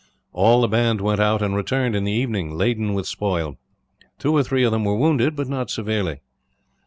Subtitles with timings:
[0.33, 3.57] All the band went out, and returned in the evening, laden with spoil.
[4.17, 6.21] Two or three of them were wounded, but not severely.